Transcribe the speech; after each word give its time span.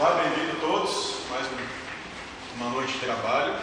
Olá, 0.00 0.14
bem-vindo 0.22 0.56
a 0.56 0.60
todos. 0.60 1.16
Mais 1.28 1.44
uma 2.54 2.70
noite 2.70 2.92
de 2.92 2.98
trabalho. 3.00 3.56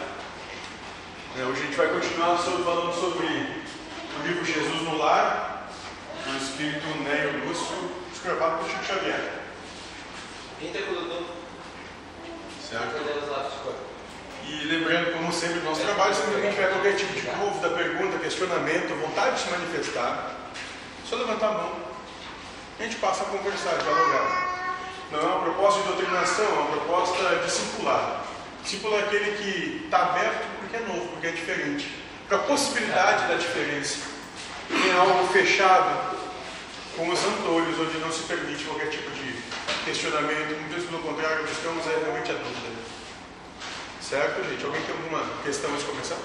É, 1.34 1.42
hoje 1.44 1.62
a 1.62 1.64
gente 1.64 1.76
vai 1.76 1.88
continuar 1.88 2.36
falando 2.36 2.92
sobre 2.92 3.26
o 3.26 4.26
livro 4.26 4.44
Jesus 4.44 4.82
no 4.82 4.98
Lar, 4.98 5.70
do 6.26 6.36
espírito 6.36 6.86
Nélio 7.04 7.48
Lúcio, 7.48 7.90
escrevado 8.12 8.58
por 8.58 8.68
Chico 8.68 8.84
Xavier. 8.84 9.40
Certo? 12.68 12.96
E 14.46 14.64
lembrando, 14.66 15.12
como 15.14 15.32
sempre, 15.32 15.60
nosso 15.60 15.80
trabalho, 15.80 16.14
se 16.14 16.20
alguém 16.20 16.50
tiver 16.50 16.68
qualquer 16.70 16.96
tipo 16.96 17.14
de 17.14 17.22
dúvida, 17.22 17.70
pergunta, 17.70 18.18
questionamento, 18.18 19.00
vontade 19.00 19.36
de 19.36 19.40
se 19.40 19.50
manifestar, 19.50 20.36
é 21.02 21.08
só 21.08 21.16
levantar 21.16 21.48
a 21.48 21.52
mão. 21.52 21.76
A 22.78 22.82
gente 22.82 22.96
passa 22.96 23.22
a 23.22 23.26
conversar, 23.26 23.78
dialogar. 23.78 24.45
Não 25.12 25.20
é 25.20 25.22
uma 25.22 25.40
proposta 25.40 25.82
de 25.82 25.88
doutrinação, 25.88 26.44
é 26.44 26.48
uma 26.48 26.70
proposta 26.70 27.36
discipular. 27.44 28.24
Discípulo 28.62 28.96
é 28.96 29.00
aquele 29.00 29.36
que 29.36 29.84
está 29.84 30.02
aberto 30.02 30.46
porque 30.58 30.76
é 30.76 30.80
novo, 30.80 31.08
porque 31.08 31.28
é 31.28 31.30
diferente. 31.30 31.88
Para 32.28 32.38
a 32.38 32.40
possibilidade 32.40 33.28
da 33.28 33.34
diferença. 33.34 33.98
Tem 34.68 34.92
algo 34.92 35.28
fechado, 35.28 36.16
com 36.96 37.08
os 37.08 37.24
antolhos, 37.24 37.78
onde 37.78 37.98
não 37.98 38.10
se 38.10 38.22
permite 38.22 38.64
qualquer 38.64 38.88
tipo 38.88 39.08
de 39.10 39.36
questionamento. 39.84 40.58
Muitas 40.60 40.84
pelo 40.84 41.02
contrário, 41.02 41.46
buscamos 41.46 41.86
é 41.86 41.98
realmente 42.02 42.30
a 42.30 42.34
dúvida. 42.34 42.76
Certo, 44.00 44.42
gente? 44.48 44.64
Alguém 44.64 44.82
tem 44.82 44.94
alguma 44.94 45.22
questão 45.44 45.70
antes 45.70 45.84
de 45.84 45.90
começar? 45.90 46.16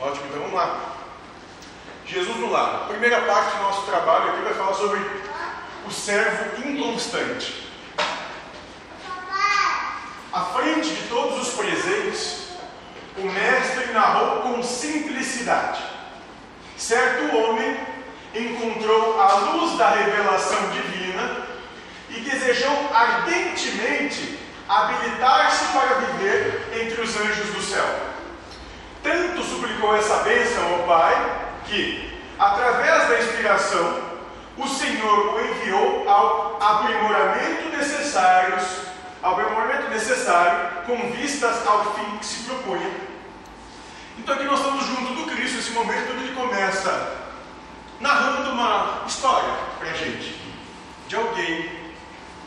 Ótimo, 0.00 0.26
então 0.26 0.40
vamos 0.40 0.54
lá. 0.54 0.93
Jesus 2.06 2.36
no 2.36 2.50
lar. 2.50 2.82
A 2.84 2.88
primeira 2.88 3.22
parte 3.22 3.56
do 3.56 3.62
nosso 3.62 3.82
trabalho 3.82 4.30
aqui 4.30 4.42
vai 4.42 4.54
falar 4.54 4.74
sobre 4.74 5.00
o 5.86 5.90
servo 5.90 6.68
inconstante. 6.68 7.64
À 10.32 10.40
frente 10.46 10.88
de 10.90 11.08
todos 11.08 11.46
os 11.46 11.54
presentes, 11.54 12.48
o 13.16 13.22
mestre 13.22 13.92
narrou 13.92 14.42
com 14.42 14.62
simplicidade. 14.62 15.82
Certo 16.76 17.36
homem 17.36 17.76
encontrou 18.34 19.20
a 19.20 19.34
luz 19.34 19.78
da 19.78 19.90
revelação 19.90 20.70
divina 20.70 21.46
e 22.10 22.20
desejou 22.20 22.90
ardentemente 22.92 24.38
habilitar-se 24.68 25.66
para 25.66 25.94
viver 26.00 26.68
entre 26.82 27.00
os 27.00 27.16
anjos 27.16 27.54
do 27.54 27.62
céu. 27.62 27.86
Tanto 29.02 29.42
suplicou 29.42 29.96
essa 29.96 30.16
bênção 30.16 30.74
ao 30.74 30.78
Pai 30.80 31.43
que, 31.66 32.12
através 32.38 33.08
da 33.08 33.18
inspiração, 33.20 34.02
o 34.56 34.68
Senhor 34.68 35.34
o 35.34 35.40
enviou 35.40 36.08
ao 36.08 36.58
aprimoramento 36.62 37.76
necessários, 37.76 38.64
ao 39.22 39.32
aprimoramento 39.32 39.90
necessário 39.90 40.84
com 40.86 41.10
vistas 41.12 41.66
ao 41.66 41.94
fim 41.94 42.18
que 42.18 42.26
se 42.26 42.44
propunha. 42.44 42.90
Então 44.18 44.34
aqui 44.34 44.44
nós 44.44 44.60
estamos 44.60 44.86
junto 44.86 45.14
do 45.14 45.30
Cristo, 45.30 45.56
nesse 45.56 45.70
momento 45.72 46.12
onde 46.12 46.24
ele 46.24 46.34
começa 46.34 47.24
narrando 48.00 48.50
uma 48.50 49.02
história 49.06 49.52
para 49.78 49.90
a 49.90 49.94
gente, 49.94 50.38
de 51.08 51.16
alguém 51.16 51.70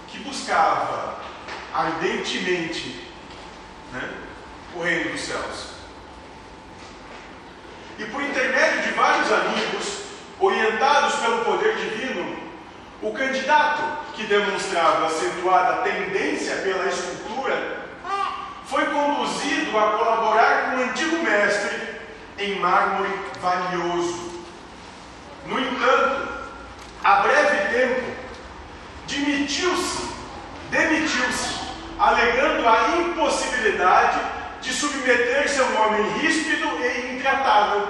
que 0.07 0.19
buscava 0.19 1.19
ardentemente 1.73 3.03
né, 3.91 4.09
o 4.75 4.81
reino 4.81 5.11
dos 5.11 5.21
céus. 5.21 5.76
E 7.97 8.05
por 8.05 8.21
intermédio 8.21 8.83
de 8.83 8.91
vários 8.91 9.31
amigos, 9.31 10.03
orientados 10.39 11.15
pelo 11.15 11.43
poder 11.43 11.75
divino, 11.77 12.37
o 13.01 13.11
candidato 13.11 13.81
que 14.13 14.23
demonstrava 14.23 15.07
acentuada 15.07 15.81
tendência 15.81 16.57
pela 16.57 16.85
escultura 16.85 17.85
foi 18.65 18.85
conduzido 18.85 19.77
a 19.77 19.91
colaborar 19.91 20.71
com 20.71 20.77
o 20.77 20.83
antigo 20.83 21.23
mestre 21.23 21.97
em 22.37 22.59
mármore 22.59 23.13
valioso. 23.41 24.43
No 25.45 25.59
entanto, 25.59 26.27
a 27.03 27.15
breve 27.21 27.73
tempo, 27.73 28.11
demitiu-se, 29.07 30.09
demitiu-se, 30.69 31.59
alegando 31.97 32.67
a 32.67 32.89
impossibilidade 32.97 34.19
de 34.67 34.73
submeter-se 34.73 35.61
a 35.61 35.63
um 35.63 35.81
homem 35.81 36.09
ríspido 36.19 36.67
e 36.83 37.15
intratável. 37.15 37.87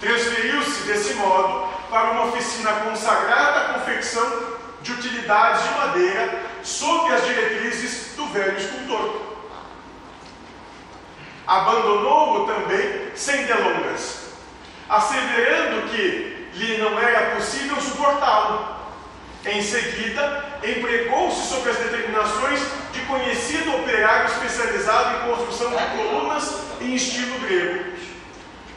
Transferiu-se 0.00 0.82
desse 0.84 1.14
modo 1.14 1.68
para 1.90 2.12
uma 2.12 2.26
oficina 2.26 2.70
consagrada 2.72 3.60
à 3.60 3.74
confecção 3.74 4.56
de 4.80 4.92
utilidades 4.92 5.64
de 5.64 5.74
madeira 5.74 6.42
sob 6.62 7.12
as 7.12 7.26
diretrizes 7.26 8.14
do 8.14 8.26
velho 8.26 8.56
escultor. 8.56 9.22
Abandonou-o 11.44 12.46
também 12.46 13.10
sem 13.16 13.44
delongas, 13.44 14.34
asseverando 14.88 15.88
que 15.88 16.48
lhe 16.54 16.78
não 16.78 16.96
era 16.96 17.34
possível 17.34 17.80
suportá-lo. 17.80 18.77
Em 19.46 19.62
seguida, 19.62 20.44
empregou-se 20.62 21.48
sobre 21.48 21.70
as 21.70 21.76
determinações 21.76 22.60
de 22.92 23.00
conhecido 23.02 23.76
operário 23.76 24.26
especializado 24.26 25.16
em 25.16 25.30
construção 25.30 25.70
de 25.70 25.84
colunas 25.96 26.54
em 26.80 26.94
estilo 26.94 27.38
grego. 27.40 27.92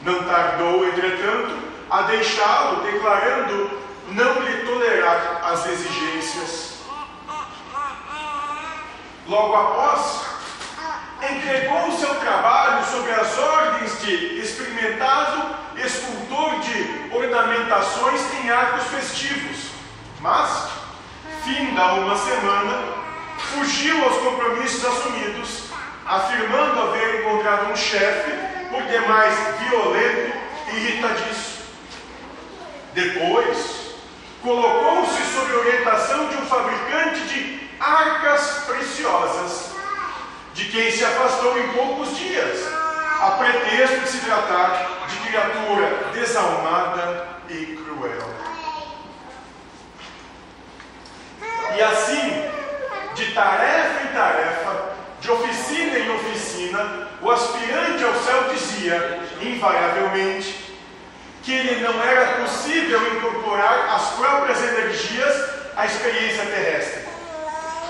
Não 0.02 0.22
tardou, 0.24 0.86
entretanto, 0.86 1.58
a 1.90 2.02
deixá-lo, 2.02 2.82
declarando 2.84 3.82
não 4.08 4.40
lhe 4.42 4.64
tolerar 4.64 5.40
as 5.44 5.66
exigências. 5.66 6.72
Logo 9.26 9.54
após, 9.54 10.22
entregou-se 11.30 12.04
ao 12.04 12.14
trabalho 12.16 12.84
sob 12.84 13.10
as 13.10 13.38
ordens 13.38 14.00
de 14.00 14.40
experimentado 14.40 15.54
escultor 15.76 16.60
de 16.60 17.14
ornamentações 17.14 18.20
em 18.34 18.50
arcos 18.50 18.84
festivos, 18.88 19.71
mas, 20.22 20.68
finda 21.44 21.94
uma 21.94 22.16
semana, 22.16 22.80
fugiu 23.52 24.04
aos 24.04 24.18
compromissos 24.18 24.84
assumidos, 24.84 25.64
afirmando 26.06 26.80
haver 26.80 27.20
encontrado 27.20 27.72
um 27.72 27.76
chefe, 27.76 28.30
por 28.70 28.82
demais 28.84 29.34
violento 29.58 30.32
e 30.68 30.76
irritadiço. 30.76 31.62
Depois, 32.94 33.96
colocou-se 34.42 35.22
sob 35.34 35.52
orientação 35.54 36.28
de 36.28 36.36
um 36.36 36.46
fabricante 36.46 37.20
de 37.22 37.70
arcas 37.80 38.64
preciosas, 38.66 39.72
de 40.54 40.66
quem 40.66 40.90
se 40.92 41.04
afastou 41.04 41.58
em 41.58 41.68
poucos 41.72 42.16
dias, 42.16 42.64
a 43.20 43.30
pretexto 43.32 44.00
de 44.00 44.08
se 44.08 44.18
tratar 44.18 45.06
de 45.08 45.16
criatura 45.28 46.10
desalmada 46.14 47.28
e 47.48 47.76
cruel. 47.84 48.51
E 51.76 51.82
assim, 51.82 52.50
de 53.14 53.32
tarefa 53.32 54.04
em 54.04 54.14
tarefa, 54.14 54.92
de 55.20 55.30
oficina 55.30 55.98
em 55.98 56.10
oficina, 56.16 57.08
o 57.20 57.30
aspirante 57.30 58.04
ao 58.04 58.14
céu 58.14 58.44
dizia, 58.52 59.20
invariavelmente, 59.40 60.74
que 61.42 61.58
lhe 61.58 61.80
não 61.80 62.02
era 62.02 62.42
possível 62.42 63.00
incorporar 63.16 63.94
as 63.94 64.10
próprias 64.10 64.62
energias 64.62 65.50
à 65.76 65.86
experiência 65.86 66.44
terrestre. 66.46 67.02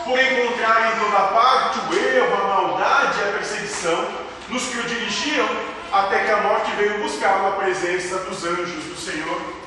Por 0.04 0.18
encontrar 0.18 0.92
em 0.92 1.00
toda 1.00 1.28
parte 1.28 1.78
o 1.78 1.94
erro, 1.94 2.34
a 2.34 2.46
maldade 2.46 3.18
e 3.18 3.22
a 3.22 3.32
perseguição, 3.32 4.08
nos 4.48 4.64
que 4.64 4.78
o 4.78 4.82
dirigiam, 4.82 5.48
até 5.92 6.24
que 6.24 6.30
a 6.30 6.38
morte 6.38 6.70
veio 6.76 7.02
buscá-lo 7.02 7.48
à 7.48 7.50
presença 7.52 8.18
dos 8.18 8.44
anjos 8.44 8.84
do 8.84 8.96
Senhor. 8.96 9.61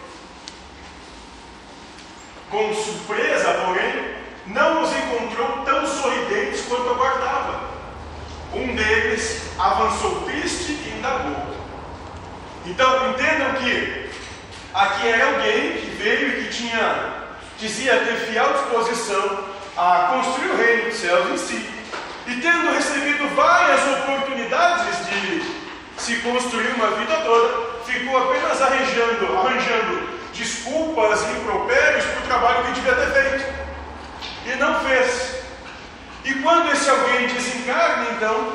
Com 2.50 2.74
surpresa, 2.74 3.54
porém, 3.66 4.16
não 4.48 4.84
os 4.84 4.92
encontrou 4.92 5.64
tão 5.66 5.86
sorridentes 5.88 6.62
quanto 6.68 6.90
aguardava. 6.90 7.62
Um 8.54 8.76
deles 8.76 9.42
avançou 9.58 10.22
triste 10.22 10.72
e 10.72 10.96
indagou. 10.98 11.56
Então 12.66 13.10
entendam 13.10 13.54
que 13.54 14.10
aqui 14.74 15.08
era 15.08 15.26
alguém 15.28 15.74
que 15.74 15.96
veio 15.98 16.30
e 16.30 16.44
que 16.44 16.50
tinha, 16.50 17.14
dizia 17.60 17.98
ter 17.98 18.16
fiel 18.28 18.54
disposição 18.54 19.40
a 19.78 20.14
construir 20.14 20.52
o 20.52 20.58
reino 20.58 20.90
dos 20.90 21.00
céus 21.00 21.30
em 21.32 21.38
si. 21.38 21.70
E 22.28 22.36
tendo 22.42 22.74
recebido 22.74 23.36
várias 23.36 23.82
oportunidades 24.00 24.98
de 25.08 25.56
se 25.98 26.16
construir 26.18 26.74
uma 26.76 26.92
vida 26.92 27.16
toda, 27.18 27.84
ficou 27.86 28.18
apenas 28.18 28.62
arranjando, 28.62 29.38
arranjando 29.38 30.15
desculpas 30.36 31.22
e 31.22 31.32
impropérios 31.32 32.06
para 32.06 32.20
o 32.20 32.28
trabalho 32.28 32.66
que 32.66 32.72
devia 32.74 32.96
ter 32.96 33.12
feito 33.12 33.54
e 34.46 34.56
não 34.58 34.80
fez. 34.82 35.36
E 36.24 36.34
quando 36.36 36.72
esse 36.72 36.90
alguém 36.90 37.28
desencarna, 37.28 38.12
então, 38.12 38.54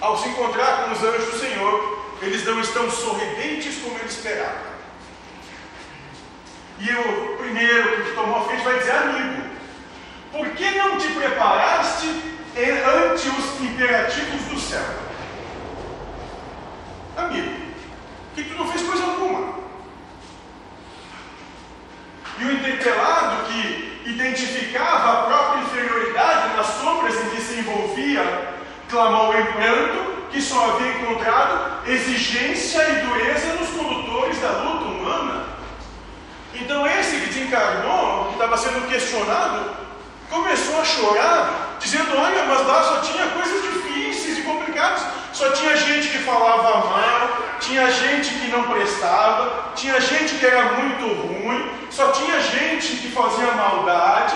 ao 0.00 0.18
se 0.18 0.28
encontrar 0.28 0.84
com 0.84 0.92
os 0.92 1.02
anjos 1.02 1.32
do 1.32 1.38
Senhor, 1.38 2.00
eles 2.22 2.44
não 2.44 2.60
estão 2.60 2.90
sorridentes 2.90 3.76
como 3.82 3.98
ele 3.98 4.08
esperava. 4.08 4.70
E 6.78 6.90
o 6.90 7.36
primeiro 7.36 8.04
que 8.04 8.12
tomou 8.12 8.38
a 8.38 8.44
frente 8.44 8.64
vai 8.64 8.78
dizer: 8.78 8.92
Amigo, 8.92 9.50
por 10.32 10.48
que 10.50 10.70
não 10.70 10.96
te 10.98 11.08
preparaste 11.08 12.06
ante 12.56 13.28
os 13.28 13.60
imperativos 13.60 14.42
do 14.44 14.58
céu? 14.58 14.84
Amigo, 17.16 17.54
que 18.34 18.44
tu 18.44 18.54
não 18.54 18.70
fez 18.70 18.86
coisa 18.86 19.04
alguma. 19.04 19.49
E 22.40 22.44
o 22.44 22.52
interpelado 22.52 23.44
que 23.44 24.02
identificava 24.06 25.12
a 25.12 25.22
própria 25.24 25.62
inferioridade 25.62 26.56
nas 26.56 26.66
sombras 26.66 27.14
em 27.14 27.28
que 27.30 27.42
se 27.42 27.58
envolvia, 27.60 28.54
clamou 28.88 29.38
em 29.38 29.44
pranto 29.52 30.10
que 30.30 30.40
só 30.40 30.70
havia 30.70 30.92
encontrado 30.94 31.86
exigência 31.86 32.82
e 32.88 33.06
dureza 33.06 33.54
nos 33.54 33.68
condutores 33.70 34.38
da 34.40 34.50
luta 34.50 34.84
humana. 34.84 35.44
Então 36.54 36.86
esse 36.86 37.16
que 37.16 37.26
desencarnou, 37.26 38.26
que 38.26 38.32
estava 38.34 38.56
sendo 38.56 38.88
questionado, 38.88 39.70
começou 40.30 40.80
a 40.80 40.84
chorar, 40.84 41.76
dizendo: 41.78 42.16
Olha, 42.16 42.44
mas 42.44 42.66
lá 42.66 42.82
só 42.84 43.00
tinha 43.00 43.26
coisas 43.28 43.62
difíceis 43.62 44.38
e 44.38 44.42
complicadas, 44.42 45.02
só 45.32 45.50
tinha 45.50 45.76
gente 45.76 46.08
que 46.08 46.18
falava 46.18 46.86
mal, 46.86 47.49
tinha 47.70 47.88
gente 47.88 48.34
que 48.34 48.48
não 48.48 48.64
prestava, 48.64 49.72
tinha 49.76 50.00
gente 50.00 50.34
que 50.34 50.44
era 50.44 50.72
muito 50.72 51.06
ruim, 51.06 51.70
só 51.88 52.10
tinha 52.10 52.40
gente 52.40 52.96
que 52.96 53.12
fazia 53.12 53.52
maldade. 53.52 54.34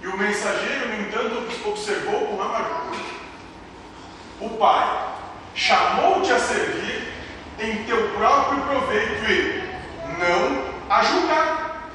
E 0.00 0.06
o 0.06 0.16
mensageiro, 0.16 0.88
no 0.88 1.00
entanto, 1.00 1.68
observou 1.68 2.28
com 2.28 2.40
amargura: 2.40 3.00
O 4.40 4.50
Pai 4.50 5.08
chamou-te 5.56 6.32
a 6.32 6.38
servir 6.38 7.12
em 7.58 7.82
teu 7.82 8.10
próprio 8.10 8.62
proveito 8.62 9.32
e 9.32 9.64
não 10.16 10.64
a 10.88 11.02
julgar. 11.02 11.90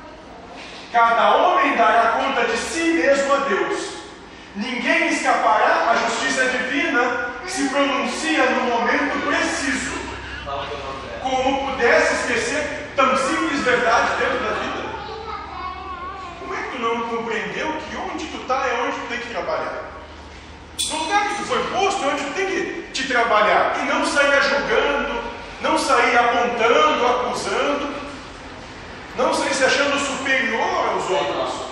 Cada 0.92 1.38
homem 1.38 1.78
dará 1.78 2.22
conta 2.22 2.44
de 2.45 2.57
si 2.57 2.84
mesmo 2.84 3.34
a 3.34 3.38
Deus. 3.38 4.02
Ninguém 4.55 5.07
escapará 5.07 5.89
à 5.89 5.95
justiça 5.95 6.45
divina 6.45 7.31
se 7.47 7.69
pronuncia 7.69 8.45
no 8.51 8.63
momento 8.65 9.25
preciso. 9.25 9.94
Como 11.21 11.71
pudesse 11.71 12.13
esquecer 12.13 12.91
tão 12.95 13.17
simples 13.17 13.61
verdade 13.61 14.11
dentro 14.19 14.38
da 14.45 14.51
vida? 14.51 14.83
Como 16.39 16.53
é 16.53 16.57
que 16.61 16.69
tu 16.69 16.81
não 16.83 17.01
compreendeu 17.07 17.73
que 17.89 17.97
onde 17.97 18.25
tu 18.25 18.38
está 18.41 18.67
é 18.67 18.83
onde 18.83 19.00
tu 19.00 19.07
tem 19.07 19.17
que 19.17 19.29
trabalhar? 19.29 19.85
No 20.91 20.97
lugar 20.99 21.29
que 21.29 21.35
tu 21.35 21.44
foi 21.45 21.63
posto 21.71 22.03
é 22.03 22.07
onde 22.09 22.23
tu 22.23 22.33
tem 22.33 22.45
que 22.45 22.91
te 22.94 23.07
trabalhar. 23.07 23.75
E 23.81 23.85
não 23.85 24.06
sair 24.06 24.44
julgando, 24.44 25.19
não 25.61 25.79
sair 25.79 26.15
apontando, 26.15 27.07
acusando, 27.07 27.95
não 29.17 29.33
sair 29.33 29.53
se 29.56 29.65
achando 29.65 29.97
superior 29.97 30.89
aos 30.89 31.09
outros. 31.09 31.62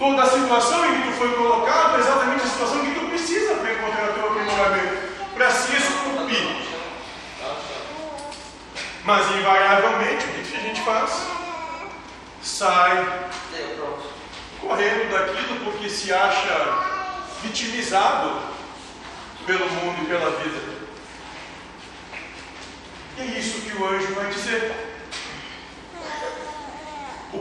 Toda 0.00 0.22
a 0.22 0.26
situação 0.26 0.82
em 0.86 1.02
que 1.02 1.08
tu 1.08 1.12
foi 1.18 1.30
colocado 1.34 1.96
é 1.96 2.00
exatamente 2.00 2.42
a 2.42 2.46
situação 2.46 2.80
que 2.80 2.98
tu 2.98 3.06
precisa 3.06 3.56
para 3.56 3.74
encontrar 3.74 4.08
o 4.08 4.12
teu 4.14 4.30
aprimoramento, 4.30 4.96
para 5.34 5.50
se 5.50 5.76
esculpir. 5.76 6.56
Mas 9.04 9.30
invariavelmente 9.36 10.24
o 10.24 10.28
que 10.28 10.56
a 10.56 10.60
gente 10.60 10.80
faz? 10.80 11.26
Sai 12.42 13.28
correndo 14.58 15.10
daquilo 15.12 15.64
porque 15.64 15.90
se 15.90 16.10
acha 16.14 16.78
vitimizado 17.42 18.40
pelo 19.44 19.68
mundo 19.68 20.02
e 20.02 20.06
pela 20.06 20.30
vida. 20.30 20.60
E 23.18 23.20
é 23.20 23.24
isso 23.38 23.60
que 23.60 23.76
o 23.76 23.86
anjo 23.86 24.14
vai 24.14 24.30
dizer. 24.30 24.89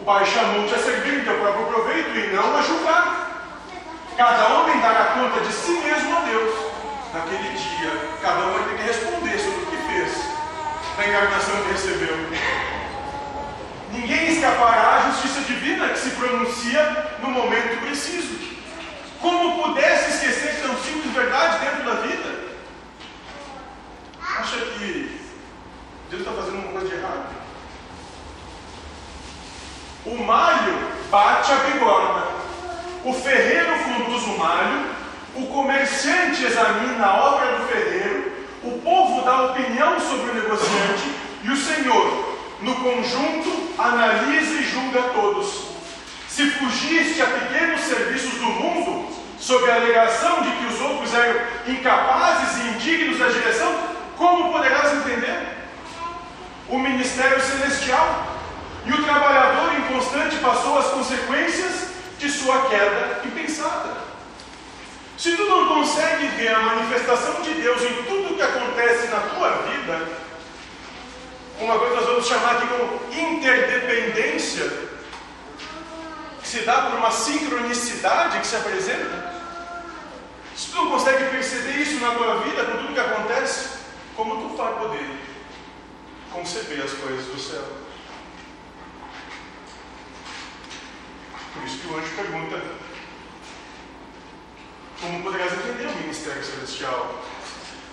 Pai 0.09 0.25
chamou-te 0.25 0.73
a 0.73 0.79
servir 0.79 1.19
em 1.19 1.23
teu 1.23 1.37
próprio 1.37 1.67
proveito 1.67 2.09
e 2.17 2.35
não 2.35 2.57
a 2.57 2.63
julgar. 2.63 3.45
Cada 4.17 4.55
homem 4.55 4.81
dará 4.81 5.05
conta 5.13 5.39
de 5.41 5.53
si 5.53 5.73
mesmo 5.73 6.17
a 6.17 6.21
Deus. 6.21 6.55
Naquele 7.13 7.49
dia, 7.49 8.09
cada 8.19 8.39
um 8.39 8.53
vai 8.53 8.63
ter 8.63 8.77
que 8.77 8.87
responder 8.87 9.37
sobre 9.37 9.61
o 9.61 9.65
que 9.67 9.77
fez 9.77 10.17
na 10.97 11.07
encarnação 11.07 11.61
que 11.61 11.71
recebeu. 11.73 12.17
Ninguém 13.91 14.31
escapará 14.31 14.95
à 14.95 15.11
justiça 15.11 15.41
divina 15.41 15.89
que 15.89 15.99
se 15.99 16.09
pronuncia 16.09 17.13
no 17.19 17.29
momento 17.29 17.79
preciso. 17.79 18.35
Como 19.21 19.63
pudesse 19.63 20.09
esquecer 20.09 20.59
tão 20.63 20.75
simples 20.77 21.13
verdade 21.13 21.63
dentro 21.63 21.83
da 21.83 22.01
vida? 22.01 22.35
Acha 24.19 24.57
que 24.57 25.21
Deus 26.09 26.21
está 26.23 26.31
fazendo 26.31 26.63
uma 26.63 26.71
coisa 26.71 26.87
de 26.87 26.95
errado? 26.95 27.38
O 30.09 30.23
malho 30.23 30.89
bate 31.11 31.51
a 31.51 31.55
bigorna. 31.55 32.23
O 33.05 33.13
ferreiro 33.13 33.77
conduz 33.83 34.23
o 34.23 34.37
malho. 34.39 34.85
O 35.35 35.45
comerciante 35.45 36.45
examina 36.45 37.05
a 37.05 37.25
obra 37.25 37.57
do 37.57 37.67
ferreiro. 37.67 38.33
O 38.63 38.79
povo 38.79 39.21
dá 39.21 39.43
opinião 39.43 39.99
sobre 39.99 40.31
o 40.31 40.33
negociante. 40.33 41.13
E 41.43 41.51
o 41.51 41.55
Senhor, 41.55 42.37
no 42.61 42.75
conjunto, 42.75 43.73
analisa 43.77 44.53
e 44.59 44.63
julga 44.63 45.01
todos. 45.13 45.69
Se 46.27 46.49
fugiste 46.51 47.21
a 47.21 47.27
pequenos 47.27 47.81
serviços 47.81 48.33
do 48.33 48.47
mundo, 48.47 49.09
sob 49.39 49.69
a 49.69 49.75
alegação 49.75 50.41
de 50.41 50.49
que 50.49 50.65
os 50.73 50.81
outros 50.81 51.13
eram 51.13 51.39
incapazes 51.67 52.57
e 52.57 52.67
indignos 52.69 53.19
da 53.19 53.27
direção, 53.27 53.73
como 54.17 54.51
poderás 54.51 54.91
entender? 54.93 55.55
O 56.67 56.79
ministério 56.79 57.39
celestial 57.41 58.28
e 58.85 58.91
o 58.91 59.03
trabalhador 59.03 59.73
inconstante 59.75 60.37
passou 60.37 60.77
as 60.79 60.87
consequências 60.87 61.89
de 62.17 62.29
sua 62.29 62.69
queda 62.69 63.21
impensada. 63.25 63.97
Se 65.17 65.35
tu 65.35 65.43
não 65.45 65.67
consegue 65.67 66.27
ver 66.27 66.53
a 66.53 66.59
manifestação 66.59 67.41
de 67.41 67.53
Deus 67.55 67.81
em 67.81 68.03
tudo 68.03 68.35
que 68.35 68.41
acontece 68.41 69.07
na 69.07 69.19
tua 69.19 69.49
vida, 69.63 70.07
uma 71.59 71.77
coisa 71.77 71.95
nós 71.95 72.05
vamos 72.05 72.25
chamar 72.25 72.55
aqui 72.55 72.67
como 72.67 73.01
interdependência, 73.11 74.63
que 76.41 76.47
se 76.47 76.61
dá 76.61 76.83
por 76.83 76.99
uma 76.99 77.11
sincronicidade 77.11 78.39
que 78.39 78.47
se 78.47 78.55
apresenta. 78.55 79.33
Se 80.55 80.71
tu 80.71 80.75
não 80.77 80.91
consegue 80.91 81.25
perceber 81.25 81.81
isso 81.81 81.99
na 81.99 82.11
tua 82.11 82.39
vida, 82.39 82.63
com 82.63 82.77
tudo 82.77 82.93
que 82.93 82.99
acontece, 82.99 83.69
como 84.15 84.49
tu 84.49 84.55
vai 84.55 84.73
poder 84.73 85.19
conceber 86.31 86.81
as 86.83 86.93
coisas 86.93 87.25
do 87.25 87.39
céu? 87.39 87.78
Por 91.53 91.63
isso 91.63 91.79
que 91.79 91.87
o 91.87 91.97
anjo 91.97 92.15
pergunta: 92.15 92.61
Como 95.01 95.23
poderás 95.23 95.53
entender 95.53 95.87
o 95.87 95.97
ministério 95.97 96.43
celestial? 96.43 97.23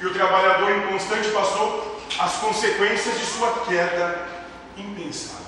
E 0.00 0.06
o 0.06 0.12
trabalhador 0.12 0.70
inconstante 0.72 1.28
passou 1.30 2.00
as 2.18 2.36
consequências 2.36 3.18
de 3.18 3.24
sua 3.24 3.64
queda 3.66 4.28
impensada. 4.76 5.46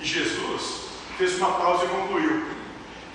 E 0.00 0.04
Jesus 0.04 0.86
fez 1.18 1.36
uma 1.36 1.52
pausa 1.52 1.84
e 1.84 1.88
concluiu: 1.88 2.46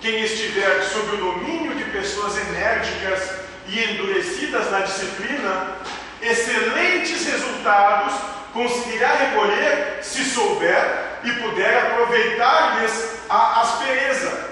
Quem 0.01 0.23
estiver 0.23 0.83
sob 0.83 1.15
o 1.15 1.17
domínio 1.17 1.75
de 1.75 1.85
pessoas 1.85 2.37
enérgicas 2.37 3.41
e 3.67 3.79
endurecidas 3.79 4.69
na 4.69 4.81
disciplina, 4.81 5.77
excelentes 6.21 7.25
resultados 7.25 8.13
conseguirá 8.53 9.15
recolher 9.15 10.03
se 10.03 10.25
souber 10.25 11.00
e 11.23 11.31
puder 11.33 11.85
aproveitar-lhes 11.85 13.19
a 13.29 13.61
aspereza, 13.61 14.51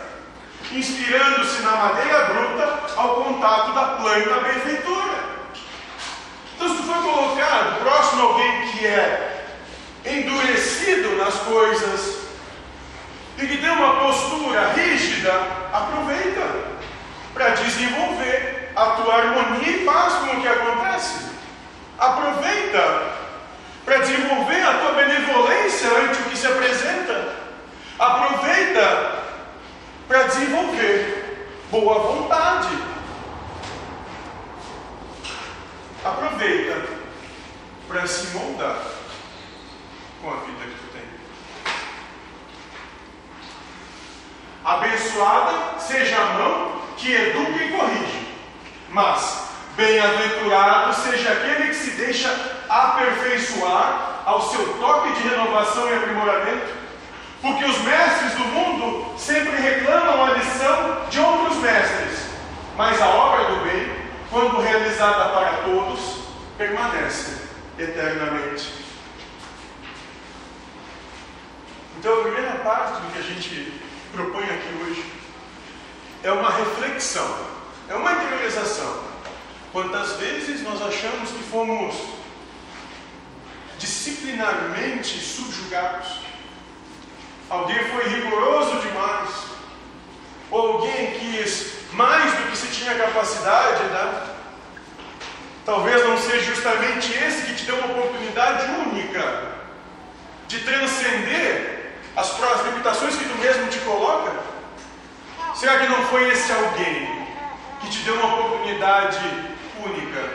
inspirando-se 0.71 1.61
na 1.61 1.71
madeira 1.71 2.25
bruta 2.25 2.79
ao 2.95 3.23
contato 3.23 3.73
da 3.73 3.85
planta 3.97 4.39
benfeitora. 4.41 5.19
Então, 6.55 6.69
se 6.69 6.75
tu 6.75 6.83
for 6.83 7.03
colocado 7.03 7.81
próximo 7.81 8.21
a 8.21 8.25
alguém 8.25 8.67
que 8.69 8.85
é 8.85 9.45
endurecido 10.05 11.15
nas 11.17 11.35
coisas 11.35 12.19
e 13.37 13.47
que 13.47 13.57
tem 13.57 13.69
uma 13.69 14.01
postura 14.01 14.73
rígida, 14.73 15.31
aproveita 15.73 16.69
para 17.33 17.49
desenvolver 17.49 18.71
a 18.75 18.85
tua 18.85 19.15
harmonia 19.15 19.69
e 19.69 19.85
paz 19.85 20.13
com 20.15 20.37
o 20.37 20.41
que 20.41 20.47
acontece. 20.47 21.29
Aproveita 21.97 23.18
para 23.85 23.99
desenvolver 23.99 24.63
a 24.63 24.73
tua 24.79 24.91
benevolência 24.93 25.89
ante 25.89 26.21
o 26.21 26.25
que 26.25 26.37
se 26.37 26.47
apresenta. 26.47 27.35
Aproveita 27.97 29.23
para 30.07 30.23
desenvolver 30.23 31.47
boa 31.71 31.99
vontade. 31.99 32.69
Aproveita 36.03 36.87
para 37.87 38.07
se 38.07 38.27
moldar 38.27 38.79
com 40.21 40.29
a 40.29 40.35
vida 40.37 40.63
que 40.63 40.79
tu 40.79 40.93
tem. 40.93 41.03
Abençoada 44.63 45.79
seja 45.79 46.21
a 46.21 46.25
mão 46.25 46.81
que 46.97 47.13
educa 47.13 47.63
e 47.63 47.71
corrige, 47.71 48.27
mas 48.89 49.49
Bem-aventurado 49.79 50.93
seja 50.93 51.31
aquele 51.31 51.69
que 51.69 51.73
se 51.73 51.91
deixa 51.91 52.27
aperfeiçoar 52.69 54.21
ao 54.25 54.41
seu 54.43 54.77
toque 54.77 55.13
de 55.13 55.27
renovação 55.27 55.89
e 55.89 55.95
aprimoramento, 55.95 56.73
porque 57.41 57.65
os 57.65 57.77
mestres 57.79 58.33
do 58.33 58.45
mundo 58.45 59.17
sempre 59.17 59.55
reclamam 59.55 60.25
a 60.25 60.33
lição 60.33 61.07
de 61.09 61.19
outros 61.19 61.57
mestres, 61.57 62.29
mas 62.77 63.01
a 63.01 63.07
obra 63.07 63.45
do 63.45 63.63
bem, 63.63 63.91
quando 64.29 64.61
realizada 64.61 65.29
para 65.29 65.63
todos, 65.63 66.19
permanece 66.57 67.49
eternamente. 67.77 68.73
Então, 71.97 72.19
a 72.19 72.23
primeira 72.23 72.51
parte 72.63 73.01
do 73.01 73.11
que 73.11 73.19
a 73.19 73.21
gente 73.21 73.81
propõe 74.13 74.43
aqui 74.43 74.77
hoje 74.81 75.05
é 76.23 76.31
uma 76.31 76.49
reflexão, 76.49 77.35
é 77.89 77.95
uma 77.95 78.13
interiorização. 78.13 79.03
Quantas 79.71 80.13
vezes 80.13 80.61
nós 80.63 80.81
achamos 80.81 81.31
que 81.31 81.43
fomos 81.43 82.18
disciplinarmente 83.79 85.19
subjugados? 85.19 86.19
Alguém 87.49 87.79
foi 87.85 88.07
rigoroso 88.09 88.79
demais? 88.79 89.29
Ou 90.51 90.73
alguém 90.73 91.11
quis 91.19 91.73
mais 91.93 92.31
do 92.33 92.51
que 92.51 92.57
se 92.57 92.67
tinha 92.67 92.95
capacidade 92.95 93.83
de 93.83 93.89
dar? 93.89 94.35
Talvez 95.65 96.05
não 96.05 96.17
seja 96.17 96.53
justamente 96.53 97.11
esse 97.13 97.45
que 97.45 97.55
te 97.55 97.65
deu 97.65 97.77
uma 97.77 97.97
oportunidade 97.97 98.65
única 98.87 99.53
de 100.47 100.59
transcender 100.59 101.93
as 102.15 102.29
próprias 102.31 102.65
limitações 102.67 103.15
que 103.15 103.23
tu 103.23 103.37
mesmo 103.37 103.67
te 103.67 103.79
coloca? 103.79 104.31
Será 105.55 105.79
que 105.79 105.87
não 105.87 106.05
foi 106.07 106.29
esse 106.29 106.51
alguém 106.51 107.27
que 107.81 107.89
te 107.89 107.99
deu 107.99 108.15
uma 108.15 108.35
oportunidade 108.35 109.19
única 109.85 110.29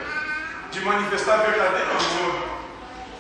de 0.71 0.81
manifestar 0.81 1.37
verdadeiro 1.39 1.91
amor 1.91 2.54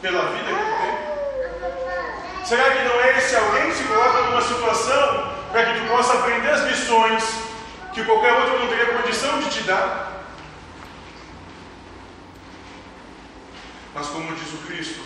pela 0.05 0.27
vida 0.33 0.45
que 0.45 0.65
tu 0.69 0.77
tem? 0.83 2.45
Será 2.45 2.71
que 2.73 2.85
não 2.85 3.01
é 3.01 3.17
esse 3.17 3.35
alguém 3.37 3.71
que 3.71 3.77
se 3.77 3.85
coloca 3.85 4.21
numa 4.25 4.43
situação 4.43 5.33
para 5.51 5.65
que 5.65 5.81
tu 5.81 5.87
possa 5.89 6.13
aprender 6.13 6.51
as 6.51 6.65
lições 6.65 7.25
que 7.95 8.05
qualquer 8.05 8.35
outro 8.35 8.59
não 8.59 8.69
teria 8.69 8.99
condição 8.99 9.41
de 9.41 9.49
te 9.49 9.63
dar? 9.63 10.27
Mas 13.95 14.07
como 14.09 14.35
diz 14.35 14.53
o 14.53 14.67
Cristo, 14.67 15.01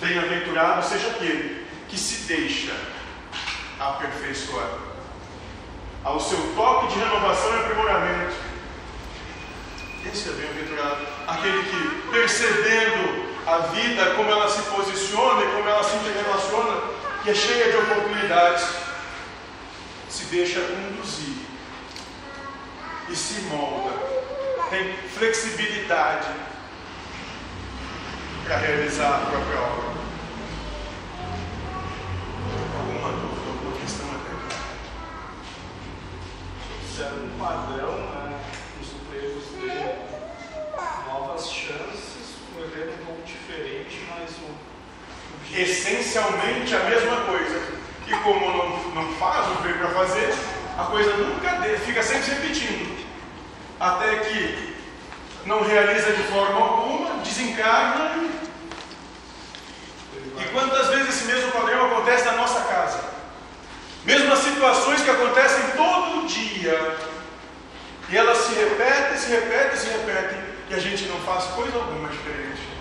bem-aventurado 0.00 0.84
seja 0.84 1.10
aquele 1.10 1.64
que 1.88 1.96
se 1.96 2.26
deixa 2.26 2.74
aperfeiçoar 3.78 4.70
ao 6.02 6.18
seu 6.18 6.52
toque 6.56 6.94
de 6.94 6.98
renovação 6.98 7.54
e 7.54 7.60
aprimoramento. 7.60 8.34
Esse 10.04 10.30
é 10.30 10.32
bem-aventurado, 10.32 11.06
aquele 11.28 11.62
que, 11.62 12.10
percebendo 12.10 13.27
a 13.48 13.58
vida, 13.72 14.14
como 14.14 14.30
ela 14.30 14.48
se 14.48 14.62
posiciona 14.62 15.42
e 15.42 15.52
como 15.52 15.68
ela 15.68 15.82
se 15.82 15.96
interrelaciona, 15.96 16.80
que 17.22 17.30
é 17.30 17.34
cheia 17.34 17.70
de 17.70 17.76
oportunidades, 17.78 18.68
se 20.08 20.24
deixa 20.26 20.60
conduzir 20.60 21.36
e 23.08 23.16
se 23.16 23.40
molda, 23.42 23.96
tem 24.68 24.94
flexibilidade 25.08 26.28
para 28.44 28.56
realizar 28.56 29.14
a 29.14 29.26
própria 29.30 29.60
obra. 29.60 29.88
Alguma 32.78 33.12
dúvida, 33.12 33.50
alguma 33.50 33.80
questão 33.80 34.06
até 34.08 34.30
aqui? 34.32 34.56
Observa 36.82 37.24
um 37.24 37.38
padrão 37.38 37.92
né, 37.92 38.40
nos 38.78 38.92
empregos 38.92 39.44
dele, 39.52 39.98
novas 41.06 41.50
chances, 41.50 42.36
um 42.56 42.64
evento 42.64 43.02
um 43.02 43.06
pouco 43.06 43.22
diferente, 43.22 44.06
mas 44.10 44.30
o 44.30 45.37
Essencialmente 45.54 46.74
a 46.74 46.80
mesma 46.80 47.16
coisa. 47.22 47.78
E 48.06 48.12
como 48.22 48.40
não, 48.40 48.94
não 48.94 49.12
faz 49.14 49.46
o 49.48 49.62
que 49.62 49.72
para 49.74 49.88
fazer, 49.90 50.34
a 50.78 50.84
coisa 50.84 51.12
nunca 51.16 51.50
fica 51.84 52.02
sempre 52.02 52.24
se 52.24 52.30
repetindo. 52.30 53.06
Até 53.78 54.16
que 54.16 54.74
não 55.44 55.62
realiza 55.62 56.12
de 56.12 56.22
forma 56.24 56.60
alguma, 56.60 57.22
desencarna 57.22 58.28
e 60.40 60.44
quantas 60.52 60.86
vezes 60.88 61.08
esse 61.08 61.24
mesmo 61.24 61.50
padrão 61.50 61.86
acontece 61.86 62.24
na 62.26 62.32
nossa 62.32 62.60
casa? 62.60 63.00
Mesmas 64.04 64.38
situações 64.38 65.02
que 65.02 65.10
acontecem 65.10 65.62
todo 65.76 66.26
dia. 66.28 66.96
E 68.08 68.16
elas 68.16 68.38
se 68.38 68.54
repetem, 68.54 69.18
se 69.18 69.30
repetem, 69.30 69.76
se 69.76 69.88
repetem. 69.88 70.38
E 70.70 70.74
a 70.74 70.78
gente 70.78 71.04
não 71.06 71.18
faz 71.20 71.44
coisa 71.46 71.76
alguma 71.76 72.08
diferente. 72.08 72.77